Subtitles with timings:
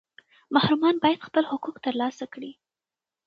[0.55, 2.51] محرومان باید خپل حقوق ترلاسه کړي.